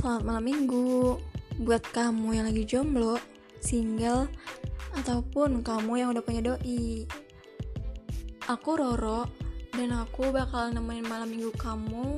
[0.00, 1.20] selamat malam minggu.
[1.60, 3.20] Buat kamu yang lagi jomblo,
[3.60, 4.32] single,
[4.96, 7.04] ataupun kamu yang udah punya doi
[8.48, 9.28] Aku Roro,
[9.76, 12.16] dan aku bakal nemenin malam minggu kamu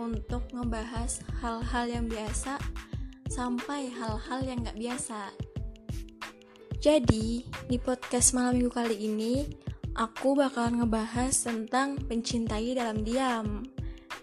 [0.00, 2.56] untuk ngebahas hal-hal yang biasa
[3.28, 5.28] sampai hal-hal yang gak biasa.
[6.80, 9.44] Jadi, di podcast malam minggu kali ini,
[10.00, 13.68] aku bakal ngebahas tentang mencintai dalam diam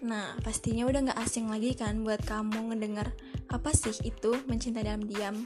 [0.06, 3.10] Nah, pastinya udah gak asing lagi kan buat kamu ngedengar
[3.50, 5.42] apa sih itu mencinta dalam diam.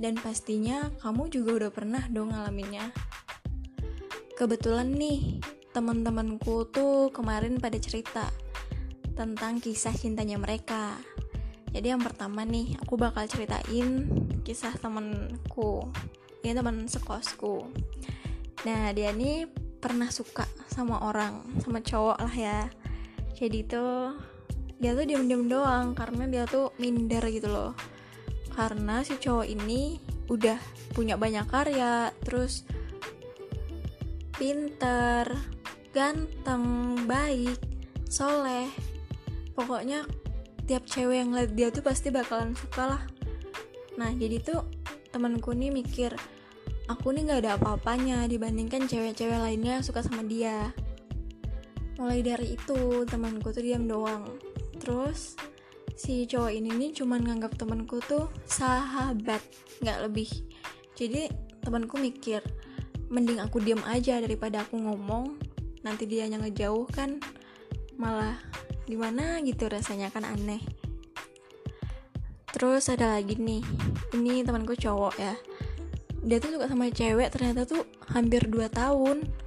[0.00, 2.88] Dan pastinya kamu juga udah pernah dong ngalaminnya.
[4.32, 5.44] Kebetulan nih,
[5.76, 8.32] teman-temanku tuh kemarin pada cerita
[9.12, 10.96] tentang kisah cintanya mereka.
[11.68, 14.08] Jadi yang pertama nih, aku bakal ceritain
[14.40, 15.84] kisah temenku.
[16.40, 17.68] Ini teman sekosku.
[18.64, 19.44] Nah, dia nih
[19.84, 22.60] pernah suka sama orang, sama cowok lah ya
[23.36, 24.16] jadi tuh
[24.80, 27.76] dia tuh diam-diam doang karena dia tuh minder gitu loh.
[28.56, 30.00] Karena si cowok ini
[30.32, 30.56] udah
[30.96, 32.64] punya banyak karya terus
[34.40, 35.28] pinter
[35.92, 37.60] ganteng baik
[38.08, 38.72] soleh.
[39.52, 40.08] Pokoknya
[40.64, 43.02] tiap cewek yang lihat dia tuh pasti bakalan suka lah.
[44.00, 44.60] Nah jadi tuh
[45.12, 46.12] temanku nih mikir
[46.86, 50.70] aku nih nggak ada apa-apanya dibandingkan cewek-cewek lainnya yang suka sama dia
[51.96, 54.36] mulai dari itu temanku tuh diam doang.
[54.76, 55.36] Terus
[55.96, 59.40] si cowok ini nih cuman nganggap temanku tuh sahabat
[59.80, 60.28] nggak lebih.
[60.96, 61.28] Jadi
[61.64, 62.44] temanku mikir
[63.08, 65.38] mending aku diam aja daripada aku ngomong
[65.86, 67.22] nanti dia yang ngejauh kan
[67.96, 68.36] malah
[68.84, 70.60] gimana gitu rasanya kan aneh.
[72.52, 73.64] Terus ada lagi nih
[74.16, 75.34] ini temanku cowok ya.
[76.26, 79.45] Dia tuh suka sama cewek ternyata tuh hampir 2 tahun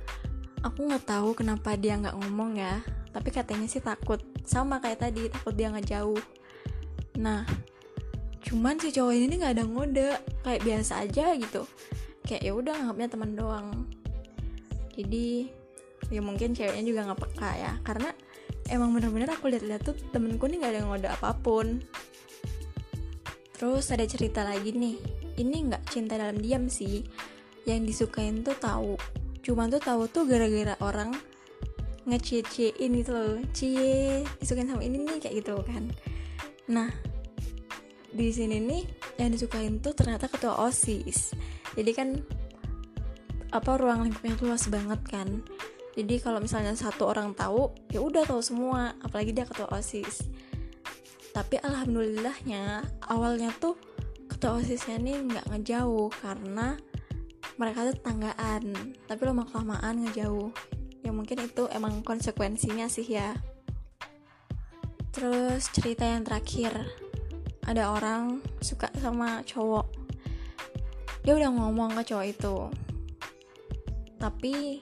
[0.64, 4.22] aku nggak tahu kenapa dia nggak ngomong ya tapi katanya sih takut.
[4.46, 6.22] Sama kayak tadi takut dia nggak jauh.
[7.18, 7.46] Nah
[8.40, 10.10] cuman si cowok ini nggak ada ngode
[10.46, 11.66] kayak biasa aja gitu.
[12.26, 13.68] Kayak ya udah nganggapnya teman doang.
[14.94, 15.50] Jadi
[16.10, 17.74] ya mungkin ceweknya juga nggak peka ya.
[17.82, 18.10] Karena
[18.70, 21.82] emang bener-bener aku lihat-lihat tuh temenku nih nggak ada ngode apa pun.
[23.58, 24.98] Terus ada cerita lagi nih.
[25.40, 27.04] Ini nggak cinta dalam diam sih.
[27.66, 28.96] Yang disukain tuh tahu
[29.50, 31.10] cuma tuh tahu tuh gara-gara orang
[32.06, 33.42] ngecie-ciein gitu loh.
[33.50, 35.90] Cie disukain sama ini nih kayak gitu kan.
[36.70, 36.94] Nah
[38.14, 38.86] di sini nih
[39.18, 41.34] yang disukain tuh ternyata ketua osis.
[41.74, 42.22] Jadi kan
[43.50, 45.42] apa ruang lingkupnya tuh luas banget kan.
[45.98, 50.30] Jadi kalau misalnya satu orang tahu ya udah tahu semua apalagi dia ketua osis.
[51.34, 53.74] Tapi alhamdulillahnya awalnya tuh
[54.30, 56.78] ketua osisnya nih nggak ngejauh karena
[57.60, 58.64] mereka tuh tetanggaan
[59.04, 60.50] tapi lama kelamaan ngejauh.
[61.04, 63.36] Ya mungkin itu emang konsekuensinya sih ya.
[65.12, 66.72] Terus cerita yang terakhir.
[67.68, 69.92] Ada orang suka sama cowok.
[71.28, 72.58] Dia udah ngomong ke cowok itu.
[74.16, 74.80] Tapi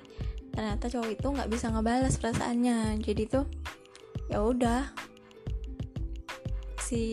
[0.54, 3.02] ternyata cowok itu nggak bisa ngebalas perasaannya.
[3.02, 3.50] Jadi tuh
[4.30, 4.86] ya udah.
[6.78, 7.04] Si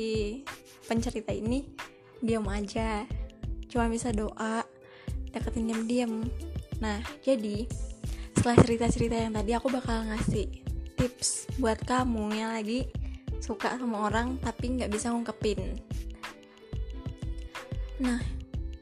[0.84, 1.64] pencerita ini
[2.20, 3.08] diam aja.
[3.72, 4.73] Cuma bisa doa
[5.34, 6.12] deketin diam-diam
[6.78, 7.66] nah jadi
[8.34, 10.46] setelah cerita-cerita yang tadi aku bakal ngasih
[11.00, 12.84] tips buat kamu yang lagi
[13.44, 15.76] suka sama orang tapi nggak bisa ngungkepin.
[18.00, 18.24] Nah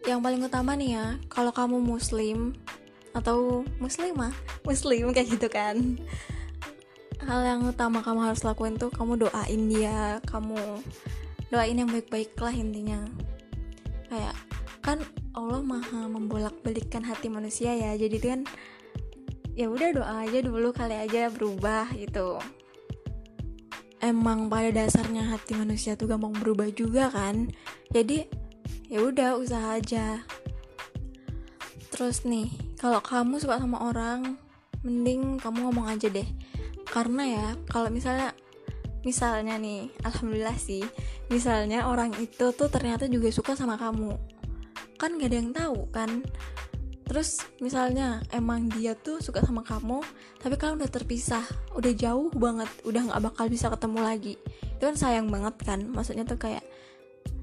[0.07, 2.55] yang paling utama nih ya kalau kamu muslim
[3.11, 4.31] atau muslimah
[4.63, 5.99] muslim kayak gitu kan.
[7.23, 10.59] Hal yang utama kamu harus lakuin tuh kamu doain dia kamu
[11.51, 13.03] doain yang baik-baik lah intinya.
[14.11, 14.35] Kayak
[14.83, 14.99] kan
[15.33, 17.97] Allah maha membolak balikkan hati manusia ya.
[17.97, 18.41] Jadi kan
[19.57, 22.37] ya udah doa aja dulu kali aja berubah gitu.
[24.03, 27.49] Emang pada dasarnya hati manusia tuh gampang berubah juga kan?
[27.95, 28.29] Jadi
[28.93, 30.21] ya udah usaha aja.
[31.89, 34.37] Terus nih kalau kamu suka sama orang
[34.85, 36.29] mending kamu ngomong aja deh.
[36.85, 38.37] Karena ya kalau misalnya
[39.03, 40.83] misalnya nih alhamdulillah sih
[41.27, 44.15] misalnya orang itu tuh ternyata juga suka sama kamu
[45.03, 46.23] kan gak ada yang tahu kan?
[47.03, 50.01] Terus misalnya emang dia tuh suka sama kamu
[50.41, 51.45] tapi kalian udah terpisah
[51.77, 54.35] udah jauh banget udah nggak bakal bisa ketemu lagi.
[54.79, 55.93] Itu kan sayang banget kan?
[55.93, 56.65] Maksudnya tuh kayak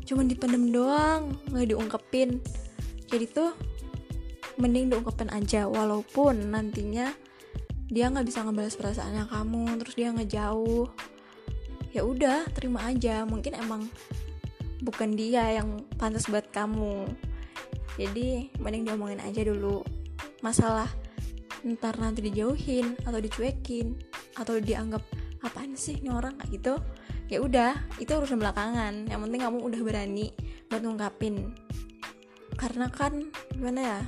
[0.09, 2.41] cuman dipendem doang nggak diungkepin.
[3.13, 3.53] Jadi tuh
[4.57, 7.13] mending diungkepin aja walaupun nantinya
[7.94, 10.89] dia nggak bisa ngebalas perasaannya kamu terus dia ngejauh
[11.94, 13.21] ya udah terima aja.
[13.21, 13.85] Mungkin emang
[14.81, 17.29] bukan dia yang pantas buat kamu
[18.00, 19.84] jadi mending diomongin aja dulu.
[20.40, 20.88] Masalah
[21.68, 24.00] ntar nanti dijauhin atau dicuekin
[24.40, 25.04] atau dianggap
[25.44, 26.40] apaan sih ini orang?
[26.40, 26.74] Kayak gitu.
[27.28, 29.12] Ya udah itu urusan belakangan.
[29.12, 30.31] Yang penting kamu udah berani
[30.72, 31.51] buat ngungkapin.
[32.56, 34.00] Karena kan gimana ya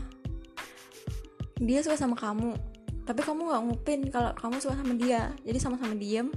[1.61, 2.57] dia suka sama kamu
[3.05, 5.35] tapi kamu nggak ngupin kalau kamu suka sama dia.
[5.43, 6.31] Jadi sama-sama diem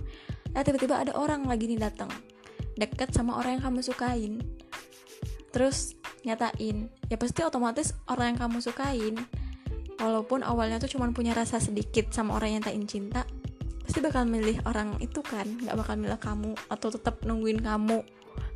[0.54, 2.10] eh tiba-tiba ada orang lagi nih datang
[2.74, 4.42] deket sama orang yang kamu sukain.
[5.54, 6.88] Terus nyatain.
[7.08, 9.16] Ya pasti otomatis orang yang kamu sukain
[10.00, 13.22] walaupun awalnya tuh cuma punya rasa sedikit sama orang yang nyatain cinta
[13.84, 15.44] pasti bakal milih orang itu kan.
[15.44, 18.00] Nggak bakal milih kamu atau tetap nungguin kamu.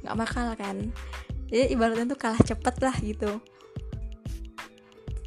[0.03, 0.77] Nggak bakal kan.
[1.49, 3.31] Jadi ibaratnya tuh kalah cepet lah gitu.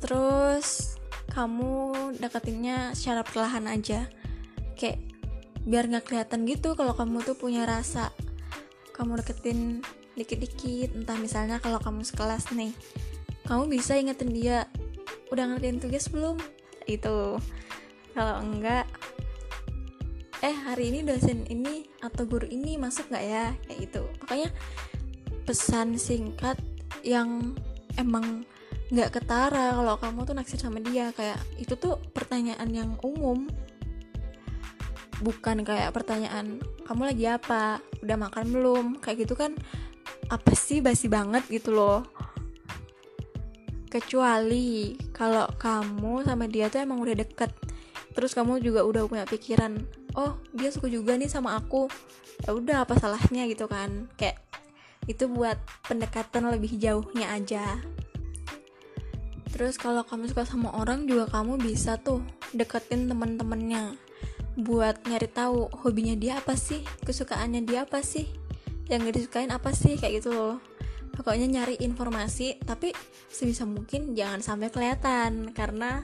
[0.01, 0.97] Terus
[1.29, 4.09] kamu deketinnya secara perlahan aja.
[4.75, 5.05] Kayak
[5.61, 8.09] biar nggak kelihatan gitu kalau kamu tuh punya rasa.
[8.97, 9.85] Kamu deketin
[10.21, 10.93] dikit-dikit.
[10.93, 12.71] Entah misalnya kalau kamu sekelas nih
[13.51, 14.69] kamu bisa ingetin dia
[15.33, 16.37] udah ngertiin tugas belum?
[16.85, 17.35] Itu.
[18.11, 18.85] Kalau enggak
[20.41, 23.45] eh hari ini dosen ini atau guru ini masuk nggak ya?
[23.67, 24.01] Kayak gitu.
[24.23, 24.49] Pokoknya
[25.43, 26.57] pesan singkat
[27.03, 27.57] yang
[27.97, 28.45] emang
[28.91, 31.11] nggak ketara kalau kamu tuh naksir sama dia.
[31.11, 33.51] Kayak itu tuh pertanyaan yang umum.
[35.21, 37.83] Bukan kayak pertanyaan kamu lagi apa?
[38.01, 38.85] Udah makan belum?
[39.03, 39.53] Kayak gitu kan
[40.31, 42.07] apa sih basi banget gitu loh.
[43.91, 47.51] Kecuali kalau kamu sama dia tuh emang udah deket.
[48.15, 49.75] Terus kamu juga udah punya pikiran
[50.15, 51.91] oh dia suka juga nih sama aku.
[52.47, 54.07] Ya udah apa salahnya gitu kan?
[54.15, 54.39] Kayak
[55.11, 55.59] itu buat
[55.91, 57.83] pendekatan lebih jauhnya aja.
[59.51, 62.23] Terus kalau kamu suka sama orang juga kamu bisa tuh
[62.55, 63.99] deketin teman-temannya
[64.55, 68.27] buat nyari tahu hobinya dia apa sih kesukaannya dia apa sih
[68.91, 69.95] yang gak disukain apa sih?
[69.95, 70.55] Kayak gitu loh.
[71.11, 72.95] Pokoknya nyari informasi tapi
[73.31, 75.55] sebisa mungkin jangan sampai kelihatan.
[75.55, 76.03] Karena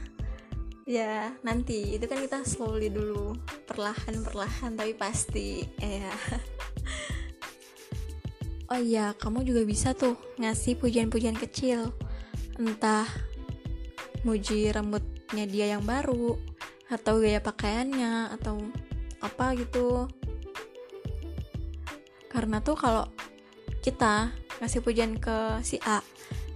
[0.87, 1.95] ya nanti.
[1.99, 3.35] Itu kan kita slowly dulu.
[3.67, 5.67] Perlahan perlahan tapi pasti.
[5.79, 6.11] Ya.
[8.67, 11.95] Oh iya kamu juga bisa tuh ngasih pujian-pujian kecil.
[12.59, 13.07] Entah
[14.27, 16.35] muji rambutnya dia yang baru
[16.91, 18.59] atau gaya pakaiannya atau
[19.23, 20.11] apa gitu
[22.27, 23.05] karena tuh kalau
[23.83, 26.03] kita ngasih pujian ke si A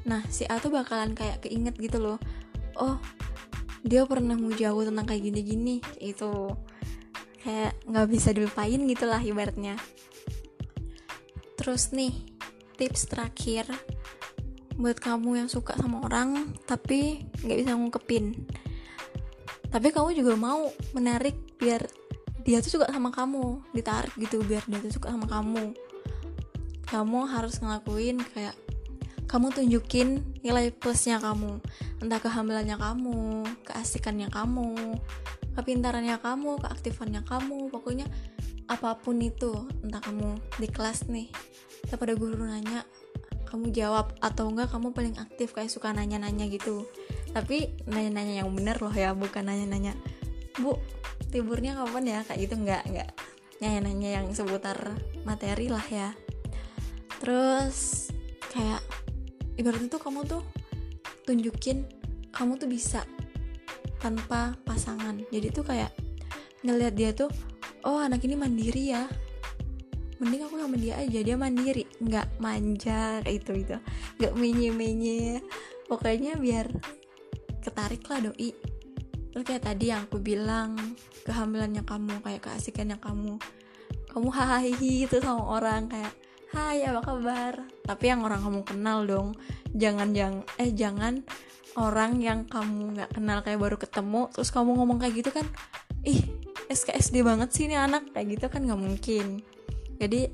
[0.07, 2.17] nah si A tuh bakalan kayak keinget gitu loh
[2.77, 2.97] oh
[3.81, 6.53] dia pernah muji aku tentang kayak gini-gini itu
[7.41, 9.77] kayak nggak bisa dilupain gitulah ibaratnya
[11.61, 12.09] Terus nih,
[12.73, 13.69] tips terakhir
[14.81, 18.33] buat kamu yang suka sama orang tapi nggak bisa ngungkepin.
[19.69, 21.85] Tapi kamu juga mau menarik biar
[22.41, 25.73] dia tuh suka sama kamu, ditarik gitu biar dia tuh suka sama kamu.
[26.89, 28.55] Kamu harus ngelakuin kayak
[29.31, 31.63] kamu tunjukin nilai plusnya kamu.
[32.03, 34.99] Entah kehamilannya kamu keasikannya kamu
[35.55, 37.71] kepintarannya kamu keaktifannya kamu.
[37.71, 38.11] Pokoknya
[38.67, 41.27] apa pun itu entah kamu di kelas nih
[41.91, 42.87] pada guru nanya
[43.51, 46.87] kamu jawab atau enggak kamu paling aktif kayak suka nanya-nanya gitu.
[47.31, 49.95] Tapi nanya-nanya yang bener loh ya bukan nanya-nanya
[50.59, 50.75] bu
[51.31, 52.19] tiburnya kapan ya?
[52.27, 53.09] Kayak gitu enggak enggak
[53.61, 54.77] nanya-nanya yang seputar
[55.23, 56.11] materi lah ya.
[57.23, 58.09] Terus
[58.51, 58.81] kayak
[59.55, 60.43] ibaratnya tuh kamu tuh
[61.23, 61.87] tunjukin
[62.35, 63.07] kamu tuh bisa
[64.03, 65.23] tanpa pasangan.
[65.31, 65.93] Jadi tuh kayak
[66.61, 67.31] ngelihat dia tuh
[67.87, 69.07] oh anak ini mandiri ya.
[70.21, 71.85] Mending aku sama dia aja dia mandiri.
[72.01, 73.77] Nggak manja kayak itu itu
[74.21, 75.41] nggak menye menye
[75.89, 76.69] pokoknya biar
[77.61, 78.70] ketarik lah doi
[79.31, 80.75] terus kayak tadi yang aku bilang
[81.23, 83.39] kehamilannya kamu kayak keasikannya kamu.
[84.11, 86.11] Kamu hahihi itu sama orang kayak
[86.51, 87.53] hai apa kabar?
[87.87, 89.33] Tapi yang orang kamu kenal dong
[89.71, 91.23] jangan jangan eh jangan
[91.79, 95.47] orang yang kamu nggak kenal kayak baru ketemu terus kamu ngomong kayak gitu kan
[96.03, 96.19] ih
[96.67, 99.43] SKSD banget sih ini anak kayak gitu kan nggak mungkin.
[99.99, 100.31] Jadi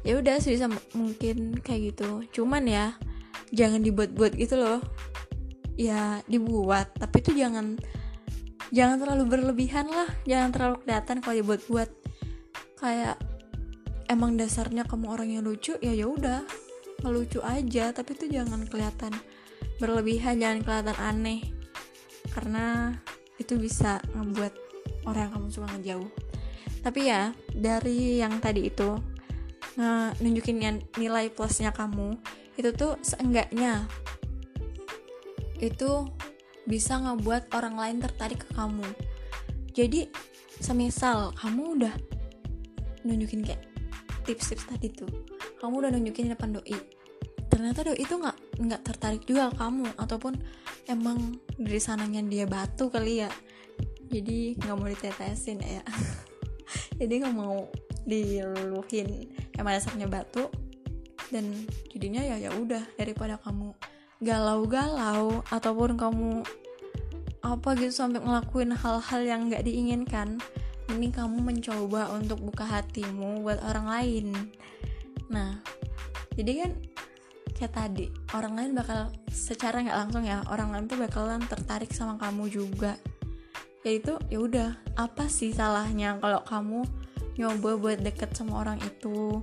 [0.00, 2.24] ya udah sih bisa mungkin kayak gitu.
[2.32, 2.96] Cuman ya
[3.52, 4.80] jangan dibuat-buat gitu loh.
[5.76, 7.80] Ya dibuat tapi itu jangan
[8.70, 10.08] jangan terlalu berlebihan lah.
[10.26, 11.88] Jangan terlalu kelihatan kalau dibuat-buat.
[12.80, 13.16] Kayak
[14.08, 16.42] emang dasarnya kamu orang yang lucu ya ya udah.
[17.00, 19.12] Melucu aja tapi itu jangan kelihatan
[19.80, 21.40] berlebihan jangan kelihatan aneh.
[22.30, 22.96] Karena
[23.40, 24.52] itu bisa ngebuat
[25.08, 26.10] orang yang kamu suka ngejauh.
[26.80, 28.96] Tapi ya dari yang tadi itu
[30.20, 30.60] nunjukin
[30.98, 32.20] nilai plusnya kamu
[32.60, 33.88] itu tuh seenggaknya
[35.60, 36.04] itu
[36.70, 38.86] bisa ngebuat orang lain tertarik ke kamu.
[39.74, 40.06] Jadi
[40.62, 41.94] semisal kamu udah
[43.02, 43.66] nunjukin kayak
[44.22, 45.08] tips-tips tadi tuh
[45.58, 46.76] kamu udah nunjukin di depan doi
[47.48, 50.36] ternyata doi itu nggak nggak tertarik juga kamu ataupun
[50.86, 53.30] emang dari sananya dia batu kali ya.
[54.10, 55.82] Jadi nggak mau ditetesin ya.
[57.00, 57.66] Jadi nggak mau
[58.04, 60.48] diluluhin emang dasarnya batu
[61.28, 61.46] dan
[61.92, 63.76] jadinya ya ya udah daripada kamu
[64.20, 66.44] galau-galau ataupun kamu
[67.40, 70.36] apa gitu sampai ngelakuin hal-hal yang nggak diinginkan
[70.92, 74.26] mending kamu mencoba untuk buka hatimu buat orang lain.
[75.32, 75.56] Nah
[76.36, 76.70] jadi kan
[77.56, 82.20] kayak tadi orang lain bakal secara nggak langsung ya orang lain tuh bakalan tertarik sama
[82.20, 83.00] kamu juga.
[83.86, 86.84] Yaitu ya udah apa sih salahnya kalau kamu
[87.40, 89.40] nyoba buat deket sama orang itu?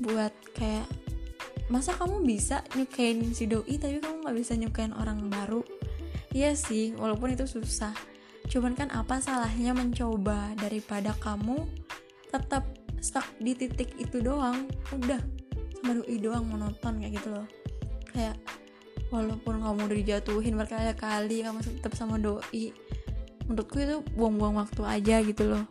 [0.00, 0.88] Buat kayak
[1.66, 5.66] masa kamu bisa nyukain si doi tapi kamu nggak bisa nyukain orang baru?
[6.30, 7.94] Iya sih walaupun itu susah.
[8.46, 11.66] Cuman kan apa salahnya mencoba daripada kamu
[12.30, 12.62] tetap
[13.02, 14.70] stuck di titik itu doang?
[14.94, 15.18] Udah
[15.82, 17.46] sama doi doang menonton kayak gitu loh.
[18.14, 18.38] Kayak
[19.10, 22.74] walaupun kamu udah dijatuhin berkali-kali kamu tetap sama doi
[23.46, 25.64] menurutku itu buang-buang waktu aja gitu loh.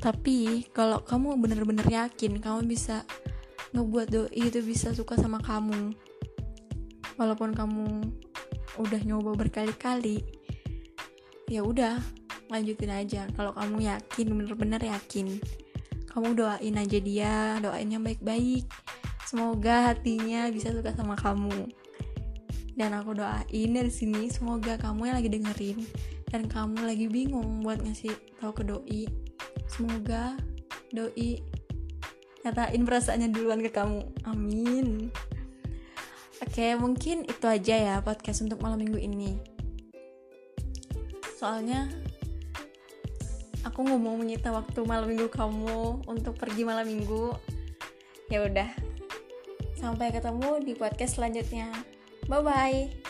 [0.00, 3.08] Tapi kalau kamu bener-bener yakin kamu bisa
[3.74, 5.90] ngebuat doi itu bisa suka sama kamu.
[7.18, 7.86] Walaupun kamu
[8.78, 10.22] udah nyoba berkali-kali
[11.50, 11.98] ya udah
[12.48, 13.26] lanjutin aja.
[13.34, 15.38] Kalau kamu yakin bener-bener yakin
[16.14, 18.70] kamu doain aja dia doain yang baik-baik.
[19.26, 21.66] Semoga hatinya bisa suka sama kamu.
[22.78, 25.78] Dan aku doain dari sini semoga kamu yang lagi dengerin
[26.30, 29.02] dan kamu lagi bingung buat ngasih tahu ke doi.
[29.66, 30.38] Semoga
[30.94, 31.42] doi
[32.44, 34.04] nyatain perasaannya duluan ke kamu.
[34.28, 35.08] Amin.
[36.44, 39.40] Oke mungkin itu aja ya podcast untuk malam minggu ini.
[41.40, 41.88] Soalnya
[43.64, 47.32] aku nggak mau menyita waktu malam minggu kamu untuk pergi malam minggu.
[48.28, 48.70] Ya udah.
[49.80, 51.72] Sampai ketemu di podcast selanjutnya.
[52.28, 53.03] Bye bye